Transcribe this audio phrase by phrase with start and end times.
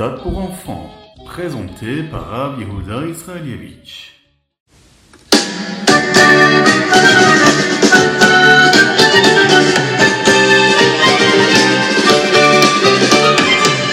[0.00, 0.90] Ritat pour enfants,
[1.26, 4.12] présenté par Rav Yehuda Israelievich.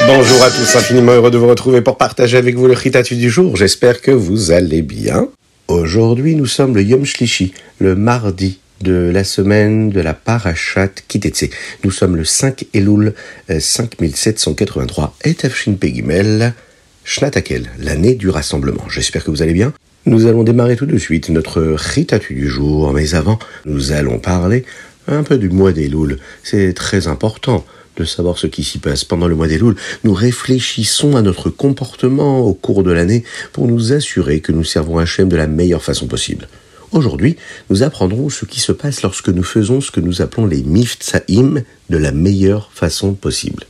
[0.05, 3.32] Bonjour à tous, infiniment heureux de vous retrouver pour partager avec vous le Ritatu du
[3.32, 3.56] jour.
[3.56, 5.29] J'espère que vous allez bien.
[5.68, 11.50] Aujourd'hui, nous sommes le Yom Shlishi, le mardi de la semaine de la Parashat Kitetse.
[11.83, 13.14] Nous sommes le 5 Elul
[13.50, 16.54] euh, 5783 et Tafshin Pegimel
[17.04, 18.83] Shnatakel, l'année du rassemblement.
[18.89, 19.74] J'espère que vous allez bien.
[20.06, 24.66] Nous allons démarrer tout de suite notre Ritatu du jour, mais avant, nous allons parler
[25.07, 26.19] un peu du mois d'Elul.
[26.44, 27.66] C'est très important
[27.97, 29.75] de savoir ce qui s'y passe pendant le mois d'Elul.
[30.04, 34.97] Nous réfléchissons à notre comportement au cours de l'année pour nous assurer que nous servons
[34.97, 36.47] Hachem de la meilleure façon possible.
[36.95, 37.35] Aujourd'hui,
[37.69, 41.61] nous apprendrons ce qui se passe lorsque nous faisons ce que nous appelons les miftsaim
[41.89, 43.65] de la meilleure façon possible.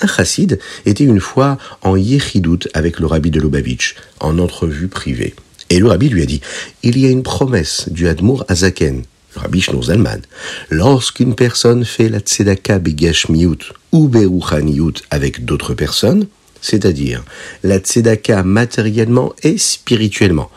[0.00, 5.34] Un chassid était une fois en Yechidout avec le rabbi de Lubavitch, en entrevue privée.
[5.68, 6.40] Et le rabbi lui a dit,
[6.82, 9.02] il y a une promesse du Admour Azaken,
[9.34, 10.22] le rabbi Zalman.
[10.70, 16.26] Lorsqu'une personne fait la tzedaka begashmiut ou beruchaniut avec d'autres personnes,
[16.62, 17.22] c'est-à-dire
[17.62, 20.50] la tzedaka matériellement et spirituellement,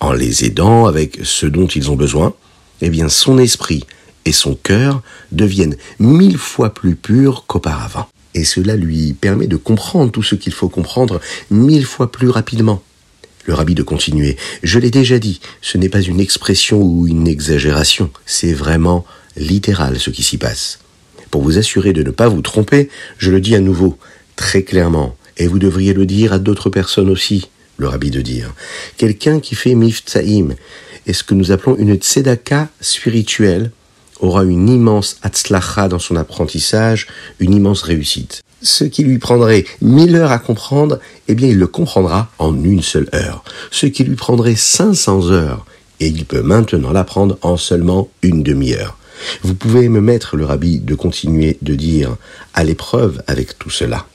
[0.00, 2.34] en les aidant avec ce dont ils ont besoin,
[2.80, 3.84] eh bien son esprit
[4.24, 8.08] et son cœur deviennent mille fois plus purs qu'auparavant.
[8.34, 11.20] Et cela lui permet de comprendre tout ce qu'il faut comprendre
[11.50, 12.82] mille fois plus rapidement.
[13.46, 14.36] Le rabbi de continuer.
[14.62, 19.04] Je l'ai déjà dit, ce n'est pas une expression ou une exagération, c'est vraiment
[19.36, 20.78] littéral ce qui s'y passe.
[21.30, 23.98] Pour vous assurer de ne pas vous tromper, je le dis à nouveau,
[24.36, 28.52] très clairement, et vous devriez le dire à d'autres personnes aussi, le rabbi de dire.
[28.96, 30.54] Quelqu'un qui fait miftsaim,
[31.06, 33.70] et ce que nous appelons une tzedaka spirituelle,
[34.20, 37.08] aura une immense atzlacha dans son apprentissage,
[37.40, 38.42] une immense réussite.
[38.62, 40.98] Ce qui lui prendrait mille heures à comprendre,
[41.28, 43.44] eh bien il le comprendra en une seule heure.
[43.70, 45.66] Ce qui lui prendrait 500 heures,
[46.00, 48.96] et il peut maintenant l'apprendre en seulement une demi-heure.
[49.42, 52.16] Vous pouvez me mettre, le rabbi, de continuer de dire
[52.54, 54.06] à l'épreuve avec tout cela.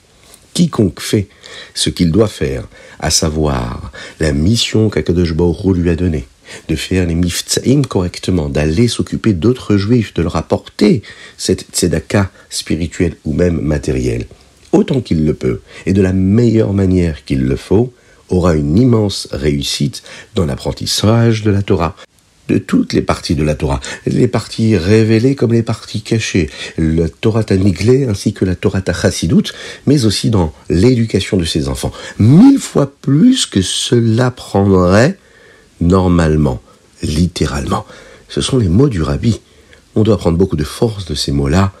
[0.60, 1.26] Quiconque fait
[1.72, 6.26] ce qu'il doit faire, à savoir la mission qu'Akadosh Baruch lui a donnée,
[6.68, 11.00] de faire les miftsaim correctement, d'aller s'occuper d'autres juifs, de leur apporter
[11.38, 14.26] cette tzedaka spirituelle ou même matérielle,
[14.72, 17.94] autant qu'il le peut, et de la meilleure manière qu'il le faut,
[18.28, 20.02] aura une immense réussite
[20.34, 21.96] dans l'apprentissage de la Torah,
[22.50, 27.08] de toutes les parties de la Torah, les parties révélées comme les parties cachées, la
[27.08, 29.52] Torah Taniglé ainsi que la Torah Chassidut,
[29.86, 35.16] mais aussi dans l'éducation de ses enfants, mille fois plus que cela prendrait
[35.80, 36.60] normalement,
[37.02, 37.86] littéralement.
[38.28, 39.40] Ce sont les mots du rabbi.
[39.94, 41.72] On doit prendre beaucoup de force de ces mots-là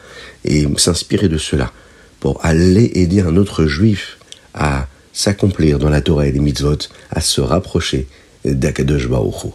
[0.44, 1.72] et s'inspirer de cela
[2.20, 4.18] pour aller aider un autre juif
[4.54, 6.78] à s'accomplir dans la Torah et les mitzvot,
[7.10, 8.06] à se rapprocher
[8.44, 9.52] d'Akadosh Baruch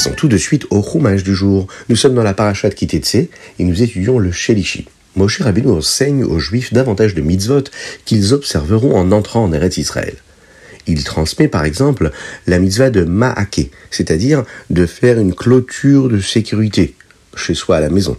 [0.00, 1.66] passons tout de suite au roumage du jour.
[1.90, 3.28] Nous sommes dans la parashat Kitetse et
[3.58, 4.86] nous étudions le Shelishi.
[5.14, 7.64] Moshe Rabbeinu enseigne aux Juifs davantage de mitzvot
[8.06, 10.14] qu'ils observeront en entrant en Eretz Israël.
[10.86, 12.12] Il transmet par exemple
[12.46, 16.94] la mitzvah de Ma'ake, c'est-à-dire de faire une clôture de sécurité
[17.36, 18.16] chez soi à la maison.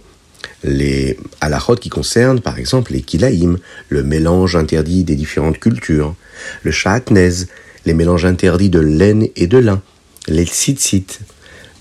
[0.62, 6.14] Les halachot qui concernent par exemple les kilaïm, le mélange interdit des différentes cultures,
[6.62, 7.46] le sha'atnez,
[7.86, 9.82] les mélanges interdits de laine et de lin,
[10.28, 11.18] les tzitzit,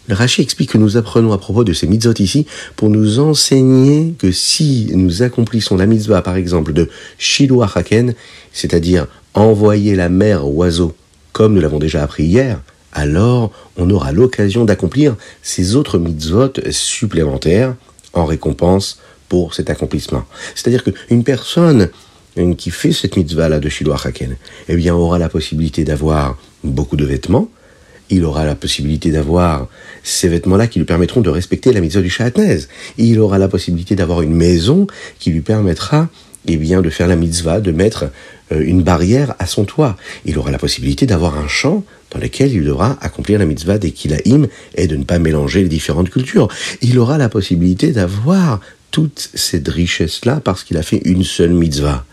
[0.07, 4.13] le Rashi explique que nous apprenons à propos de ces mitzvot ici pour nous enseigner
[4.17, 8.15] que si nous accomplissons la mitzvah, par exemple, de Shilu Haken,
[8.51, 10.95] c'est-à-dire envoyer la mère oiseau,
[11.33, 12.61] comme nous l'avons déjà appris hier,
[12.93, 17.75] alors on aura l'occasion d'accomplir ces autres mitzvot supplémentaires
[18.13, 18.99] en récompense
[19.29, 20.25] pour cet accomplissement.
[20.55, 21.89] C'est-à-dire qu'une personne
[22.57, 24.35] qui fait cette mitzvah-là de Shilu Haken,
[24.67, 27.49] eh bien, aura la possibilité d'avoir beaucoup de vêtements,
[28.11, 29.67] il aura la possibilité d'avoir
[30.03, 32.59] ces vêtements-là qui lui permettront de respecter la mitzvah du Sha'atnez.
[32.97, 34.85] Il aura la possibilité d'avoir une maison
[35.17, 36.09] qui lui permettra
[36.47, 38.11] eh bien, de faire la mitzvah, de mettre
[38.51, 39.95] euh, une barrière à son toit.
[40.25, 43.91] Il aura la possibilité d'avoir un champ dans lequel il devra accomplir la mitzvah des
[43.91, 46.49] kilaïm et de ne pas mélanger les différentes cultures.
[46.81, 48.59] Il aura la possibilité d'avoir
[48.89, 52.05] toutes cette richesse-là parce qu'il a fait une seule mitzvah.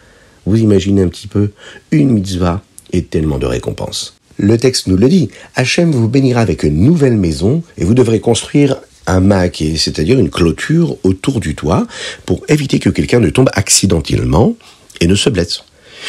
[0.46, 1.50] Vous imaginez un petit peu
[1.90, 2.62] une mitzvah
[2.92, 4.17] et tellement de récompenses.
[4.38, 5.30] Le texte nous le dit.
[5.56, 8.76] Hachem vous bénira avec une nouvelle maison et vous devrez construire
[9.08, 11.86] un maquet, c'est-à-dire une clôture autour du toit
[12.24, 14.54] pour éviter que quelqu'un ne tombe accidentellement
[15.00, 15.64] et ne se blesse.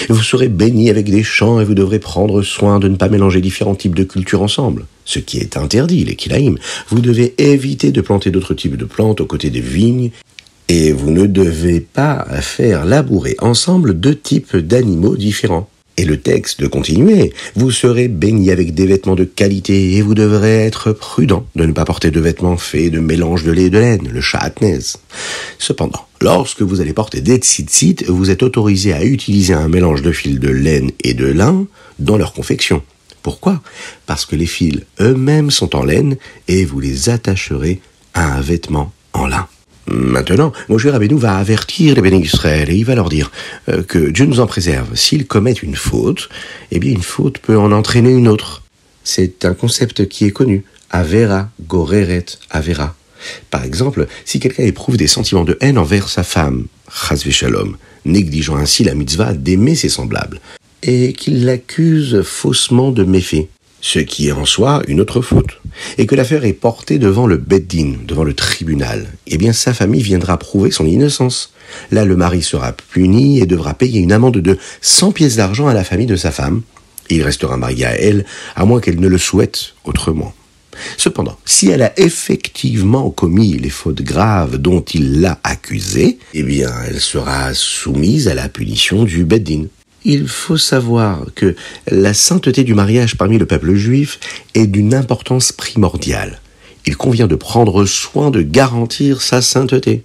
[0.09, 3.41] Vous serez béni avec des champs et vous devrez prendre soin de ne pas mélanger
[3.41, 4.85] différents types de cultures ensemble.
[5.05, 6.59] Ce qui est interdit, les kilaïm.
[6.89, 10.11] Vous devez éviter de planter d'autres types de plantes aux côtés des vignes
[10.67, 15.67] et vous ne devez pas faire labourer ensemble deux types d'animaux différents.
[15.99, 20.13] Et le texte de continuer, vous serez béni avec des vêtements de qualité et vous
[20.13, 23.69] devrez être prudent de ne pas porter de vêtements faits de mélange de lait et
[23.69, 24.79] de laine, le chatnez.
[25.57, 30.13] Cependant, lorsque vous allez porter des tzitzit, vous êtes autorisé à utiliser un mélange de
[30.13, 31.67] fils de laine et de lin
[31.99, 32.81] dans leur confection.
[33.21, 33.61] Pourquoi?
[34.05, 36.15] Parce que les fils eux-mêmes sont en laine
[36.47, 37.81] et vous les attacherez
[38.13, 39.49] à un vêtement en lin.
[39.91, 43.31] Maintenant, Moshe Rabbeinu va avertir les bénis d'Israël et il va leur dire
[43.69, 44.95] euh, que Dieu nous en préserve.
[44.95, 46.29] S'ils commettent une faute,
[46.69, 48.61] eh bien une faute peut en entraîner une autre.
[49.03, 50.63] C'est un concept qui est connu.
[50.91, 52.95] Avera, goreret, avera.
[53.49, 57.75] Par exemple, si quelqu'un éprouve des sentiments de haine envers sa femme, chasve shalom,
[58.05, 60.39] négligeant ainsi la mitzvah d'aimer ses semblables,
[60.83, 63.47] et qu'il l'accuse faussement de méfaits,
[63.81, 65.61] ce qui est en soi une autre faute,
[65.97, 70.01] et que l'affaire est portée devant le beddin, devant le tribunal, eh bien sa famille
[70.01, 71.53] viendra prouver son innocence.
[71.91, 75.73] Là, le mari sera puni et devra payer une amende de 100 pièces d'argent à
[75.73, 76.61] la famille de sa femme.
[77.09, 80.33] Il restera marié à elle, à moins qu'elle ne le souhaite autrement.
[80.97, 86.71] Cependant, si elle a effectivement commis les fautes graves dont il l'a accusée, eh bien,
[86.87, 89.65] elle sera soumise à la punition du beddin.
[90.05, 91.55] Il faut savoir que
[91.89, 94.19] la sainteté du mariage parmi le peuple juif
[94.53, 96.39] est d'une importance primordiale.
[96.85, 100.03] Il convient de prendre soin de garantir sa sainteté.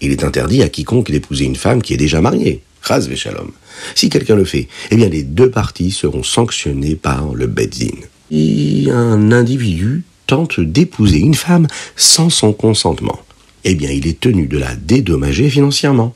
[0.00, 2.62] Il est interdit à quiconque d'épouser une femme qui est déjà mariée.
[2.82, 3.52] Ras shalom.
[3.94, 7.98] Si quelqu'un le fait, eh bien les deux parties seront sanctionnées par le Bedzin.
[8.30, 11.66] Si un individu tente d'épouser une femme
[11.96, 13.20] sans son consentement,
[13.64, 16.14] eh bien il est tenu de la dédommager financièrement.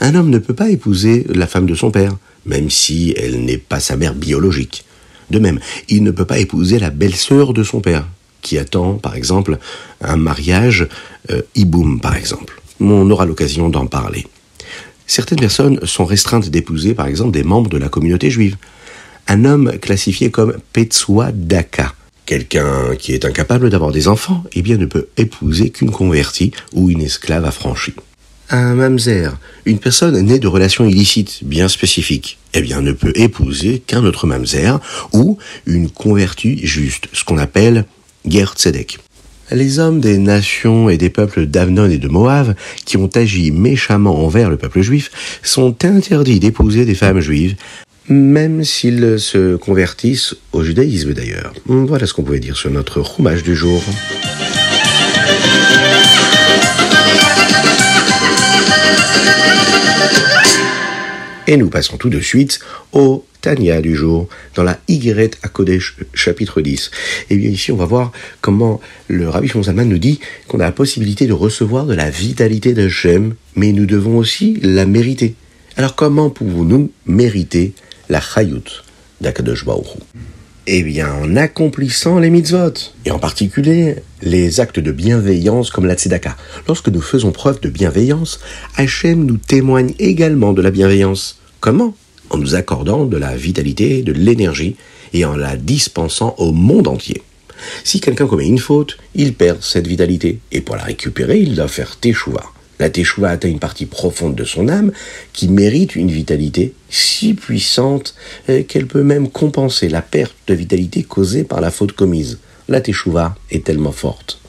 [0.00, 3.58] Un homme ne peut pas épouser la femme de son père, même si elle n'est
[3.58, 4.84] pas sa mère biologique.
[5.30, 8.06] De même, il ne peut pas épouser la belle-sœur de son père,
[8.42, 9.58] qui attend, par exemple,
[10.00, 10.86] un mariage
[11.30, 12.62] euh, iboum, par exemple.
[12.80, 14.26] On aura l'occasion d'en parler.
[15.06, 18.56] Certaines personnes sont restreintes d'épouser, par exemple, des membres de la communauté juive.
[19.28, 21.94] Un homme classifié comme Petsua Daka,
[22.26, 26.90] quelqu'un qui est incapable d'avoir des enfants, eh bien ne peut épouser qu'une convertie ou
[26.90, 27.94] une esclave affranchie.
[28.48, 33.82] Un mamzer, une personne née de relations illicites bien spécifiques, eh bien ne peut épouser
[33.84, 34.78] qu'un autre mamzer
[35.12, 37.86] ou une convertie juste, ce qu'on appelle
[38.24, 38.98] guerre tzedek.
[39.50, 42.54] Les hommes des nations et des peuples d'Avnon et de Moab,
[42.84, 45.10] qui ont agi méchamment envers le peuple juif,
[45.42, 47.56] sont interdits d'épouser des femmes juives,
[48.08, 51.52] même s'ils se convertissent au judaïsme d'ailleurs.
[51.66, 53.82] Voilà ce qu'on pouvait dire sur notre roumage du jour.
[61.46, 62.58] Et nous passons tout de suite
[62.92, 66.90] au Tania du jour, dans la Yigret à Kodesh, chapitre 10.
[67.30, 68.10] Et bien ici, on va voir
[68.40, 72.74] comment le Rabbi Shimon nous dit qu'on a la possibilité de recevoir de la vitalité
[72.74, 75.34] de Shem, mais nous devons aussi la mériter.
[75.76, 77.74] Alors comment pouvons-nous mériter
[78.08, 78.82] la Chayut
[79.20, 79.86] d'Akadosh Baruch
[80.66, 82.72] eh bien, en accomplissant les mitzvot,
[83.04, 86.36] et en particulier les actes de bienveillance comme la tzedaka.
[86.66, 88.40] Lorsque nous faisons preuve de bienveillance,
[88.76, 91.38] Hachem nous témoigne également de la bienveillance.
[91.60, 91.94] Comment?
[92.30, 94.76] En nous accordant de la vitalité, de l'énergie,
[95.12, 97.22] et en la dispensant au monde entier.
[97.84, 101.68] Si quelqu'un commet une faute, il perd cette vitalité, et pour la récupérer, il doit
[101.68, 102.42] faire teshuva.
[102.78, 104.92] La Teshuvah atteint une partie profonde de son âme
[105.32, 108.14] qui mérite une vitalité si puissante
[108.48, 112.38] euh, qu'elle peut même compenser la perte de vitalité causée par la faute commise.
[112.68, 114.40] La Teshuvah est tellement forte.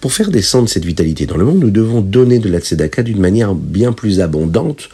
[0.00, 3.20] Pour faire descendre cette vitalité dans le monde, nous devons donner de la tzedaka d'une
[3.20, 4.88] manière bien plus abondante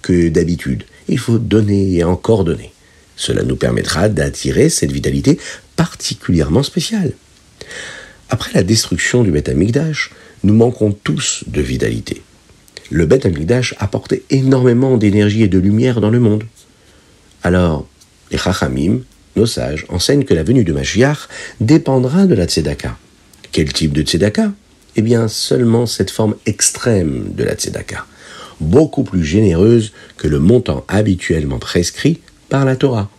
[0.00, 0.84] que d'habitude.
[1.08, 2.72] Il faut donner et encore donner.
[3.16, 5.38] Cela nous permettra d'attirer cette vitalité
[5.76, 7.12] particulièrement spéciale.
[8.30, 9.50] Après la destruction du Beth
[10.44, 12.22] nous manquons tous de vitalité.
[12.90, 16.44] Le Beth Amikdash apportait énormément d'énergie et de lumière dans le monde.
[17.42, 17.86] Alors,
[18.30, 19.00] les Chachamim,
[19.36, 21.28] nos sages, enseignent que la venue de Mashiach
[21.60, 22.96] dépendra de la Tzedaka.
[23.52, 24.52] Quel type de Tzedaka?
[24.96, 28.06] Eh bien, seulement cette forme extrême de la Tzedaka,
[28.60, 33.10] beaucoup plus généreuse que le montant habituellement prescrit par la Torah.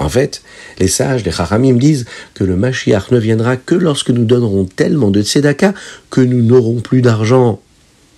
[0.00, 0.42] En fait,
[0.78, 5.10] les sages, les Chachamim disent que le Mashiach ne viendra que lorsque nous donnerons tellement
[5.10, 5.74] de tzedaka
[6.08, 7.60] que nous n'aurons plus d'argent.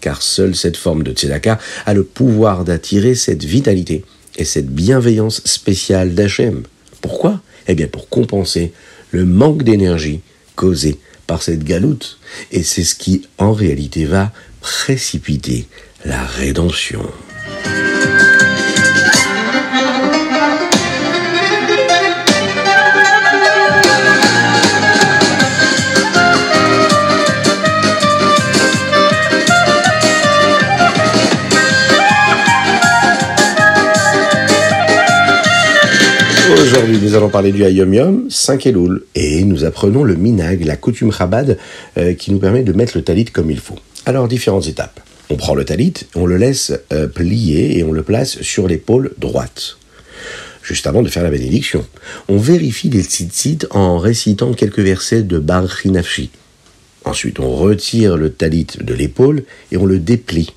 [0.01, 4.05] Car seule cette forme de tzedaka a le pouvoir d'attirer cette vitalité
[4.37, 6.63] et cette bienveillance spéciale d'Hachem.
[7.01, 7.41] Pourquoi?
[7.67, 8.73] Eh bien pour compenser
[9.11, 10.21] le manque d'énergie
[10.55, 12.19] causé par cette galoute.
[12.53, 15.67] Et c'est ce qui en réalité va précipiter
[16.05, 17.03] la rédemption.
[36.73, 40.77] Aujourd'hui, nous allons parler du Hayom Yom, 5 Elul, et nous apprenons le minag, la
[40.77, 41.59] coutume Chabad,
[41.99, 43.79] euh, qui nous permet de mettre le talit comme il faut.
[44.07, 44.99] Alors, différentes étapes.
[45.29, 49.13] On prend le talit, on le laisse euh, plier et on le place sur l'épaule
[49.19, 49.77] droite.
[50.63, 51.85] Juste avant de faire la bénédiction,
[52.29, 56.31] on vérifie les tzitzit en récitant quelques versets de Bar Chinafshi.
[57.05, 60.55] Ensuite, on retire le talit de l'épaule et on le déplie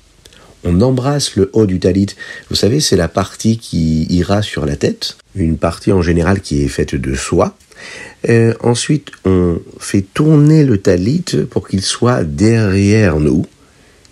[0.66, 2.08] on embrasse le haut du talit.
[2.50, 6.62] Vous savez, c'est la partie qui ira sur la tête, une partie en général qui
[6.62, 7.56] est faite de soie.
[8.28, 13.46] Euh, ensuite, on fait tourner le talit pour qu'il soit derrière nous.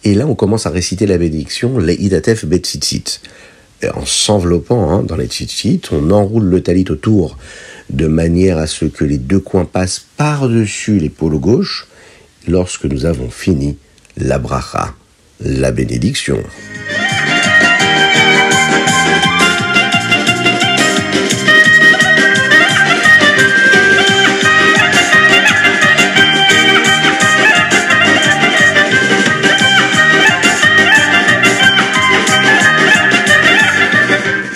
[0.04, 3.20] Et là, on commence à réciter la bénédiction, Leidatef Betzitzit.
[3.94, 7.36] En s'enveloppant hein, dans les tzitzit, on enroule le talit autour
[7.90, 11.86] de manière à ce que les deux coins passent par-dessus l'épaule gauche
[12.46, 13.76] lorsque nous avons fini
[14.16, 14.94] la bracha
[15.44, 16.42] la bénédiction.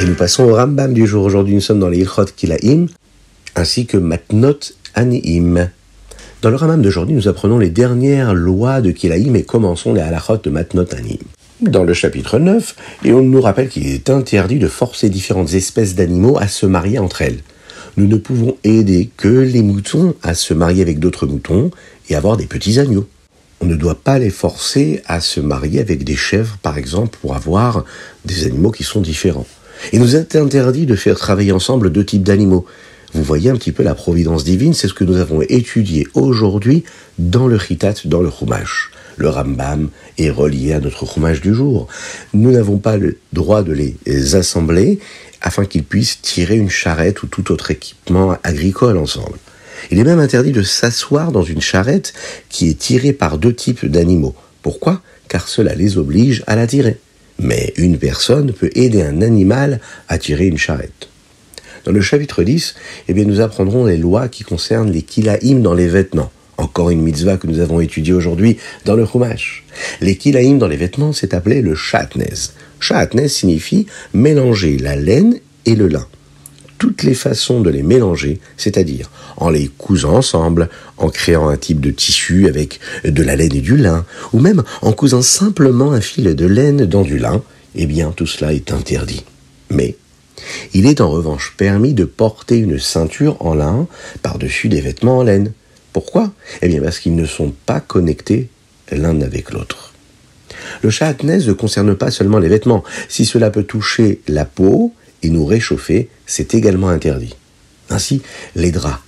[0.00, 1.24] Et nous passons au Rambam du jour.
[1.24, 2.86] Aujourd'hui, nous sommes dans les Ilchot Kilaim,
[3.54, 4.58] ainsi que Matnot
[4.94, 5.70] Aniim.
[6.40, 10.36] Dans le Ramam d'aujourd'hui, nous apprenons les dernières lois de Kilaïm et commençons les halachot
[10.36, 11.18] de Matnot Anim.
[11.60, 15.96] Dans le chapitre 9, et on nous rappelle qu'il est interdit de forcer différentes espèces
[15.96, 17.40] d'animaux à se marier entre elles.
[17.96, 21.72] Nous ne pouvons aider que les moutons à se marier avec d'autres moutons
[22.08, 23.08] et avoir des petits agneaux.
[23.60, 27.34] On ne doit pas les forcer à se marier avec des chèvres, par exemple, pour
[27.34, 27.84] avoir
[28.24, 29.46] des animaux qui sont différents.
[29.92, 32.64] Il nous est interdit de faire travailler ensemble deux types d'animaux.
[33.14, 36.84] Vous voyez un petit peu la providence divine, c'est ce que nous avons étudié aujourd'hui
[37.18, 38.90] dans le Chitat, dans le Chumash.
[39.16, 39.88] Le Rambam
[40.18, 41.88] est relié à notre Chumash du jour.
[42.34, 44.98] Nous n'avons pas le droit de les assembler
[45.40, 49.38] afin qu'ils puissent tirer une charrette ou tout autre équipement agricole ensemble.
[49.90, 52.12] Il est même interdit de s'asseoir dans une charrette
[52.50, 54.34] qui est tirée par deux types d'animaux.
[54.60, 55.00] Pourquoi?
[55.28, 56.98] Car cela les oblige à la tirer.
[57.38, 61.08] Mais une personne peut aider un animal à tirer une charrette.
[61.84, 62.74] Dans le chapitre 10,
[63.08, 66.30] eh bien, nous apprendrons les lois qui concernent les kilaïm dans les vêtements.
[66.56, 69.64] Encore une mitzvah que nous avons étudiée aujourd'hui dans le Chumash.
[70.00, 72.50] Les kilaïm dans les vêtements, c'est appelé le shatnez.
[72.80, 76.06] Shatnez signifie mélanger la laine et le lin.
[76.78, 81.80] Toutes les façons de les mélanger, c'est-à-dire en les cousant ensemble, en créant un type
[81.80, 86.00] de tissu avec de la laine et du lin, ou même en cousant simplement un
[86.00, 87.42] fil de laine dans du lin,
[87.74, 89.24] eh bien tout cela est interdit.
[89.70, 89.96] Mais
[90.74, 93.86] il est en revanche permis de porter une ceinture en lin
[94.22, 95.52] par-dessus des vêtements en laine.
[95.92, 96.32] Pourquoi?
[96.62, 98.48] Eh bien parce qu'ils ne sont pas connectés
[98.92, 99.92] l'un avec l'autre.
[100.82, 102.84] Le chatnez ne concerne pas seulement les vêtements.
[103.08, 107.34] Si cela peut toucher la peau et nous réchauffer, c'est également interdit.
[107.90, 108.22] Ainsi,
[108.54, 109.02] les draps,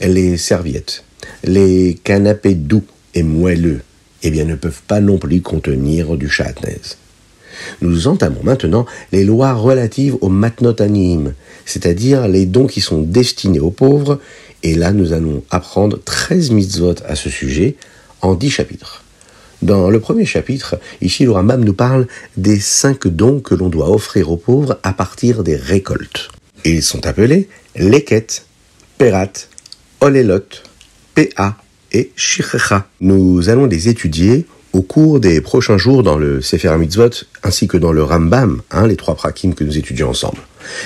[0.00, 1.04] les serviettes,
[1.44, 2.84] les canapés doux
[3.14, 3.80] et moelleux,
[4.22, 6.80] eh bien, ne peuvent pas non plus contenir du chatnez.
[7.80, 11.34] Nous entamons maintenant les lois relatives au matnotanim,
[11.64, 14.20] c'est-à-dire les dons qui sont destinés aux pauvres,
[14.62, 17.76] et là nous allons apprendre 13 mitzvot à ce sujet
[18.22, 19.04] en 10 chapitres.
[19.62, 22.06] Dans le premier chapitre, ici le nous parle
[22.36, 26.28] des cinq dons que l'on doit offrir aux pauvres à partir des récoltes.
[26.66, 28.44] Ils sont appelés leket,
[28.98, 29.32] perat,
[30.00, 30.44] olelot,
[31.14, 31.56] pa
[31.92, 32.86] et shichecha.
[33.00, 37.76] Nous allons les étudier au cours des prochains jours dans le Sefer Mitzvot ainsi que
[37.76, 40.38] dans le Rambam, hein, les trois prakim que nous étudions ensemble.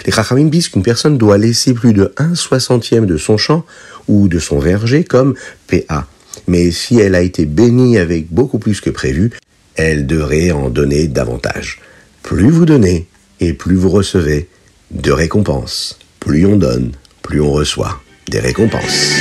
[0.04, 3.64] Les Chachamim disent qu'une personne doit laisser plus de 1 soixantième de son champ
[4.06, 5.34] ou de son verger comme
[5.66, 6.06] PA.
[6.46, 9.32] Mais si elle a été bénie avec beaucoup plus que prévu,
[9.74, 11.80] elle devrait en donner davantage.
[12.22, 13.06] Plus vous donnez
[13.40, 14.48] et plus vous recevez
[14.90, 15.98] de récompenses.
[16.20, 16.92] Plus on donne,
[17.22, 19.14] plus on reçoit des récompenses.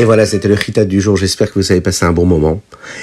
[0.00, 1.18] Et voilà, c'était le Chitat du jour.
[1.18, 2.62] J'espère que vous avez passé un bon moment.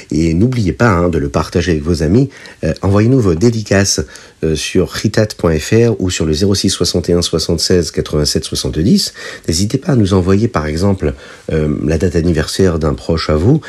[0.09, 2.31] Et n'oubliez pas hein, de le partager avec vos amis.
[2.63, 4.01] Euh, envoyez-nous vos dédicaces
[4.43, 9.13] euh, sur chitat.fr ou sur le 06 61 76 87 70.
[9.47, 11.13] N'hésitez pas à nous envoyer par exemple
[11.51, 13.61] euh, la date anniversaire d'un proche à vous,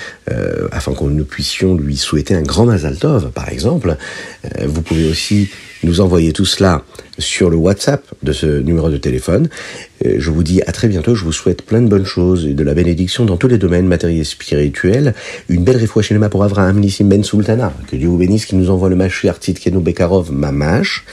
[0.72, 3.98] afin que nous puissions lui souhaiter un grand Mazal Tov, par exemple.
[4.64, 5.50] vous pouvez aussi
[5.82, 6.82] nous envoyer tout cela
[7.18, 9.48] sur le WhatsApp de ce numéro de téléphone.
[10.04, 12.62] Je vous dis à très bientôt, je vous souhaite plein de bonnes choses et de
[12.62, 15.14] la bénédiction dans tous les domaines matériels et spirituels.
[15.48, 17.72] Une belle réfouachinema pour Avraham Nissim Ben Sultana.
[17.90, 21.04] Que Dieu vous bénisse, qui nous envoie le Mashiach Tzidkenu Bekarov Mamash.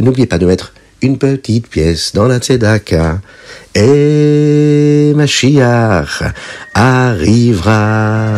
[0.00, 3.20] N'oubliez pas de mettre une petite pièce dans la tzedaka.
[3.74, 6.22] Et Mashiach
[6.74, 8.28] arrivera.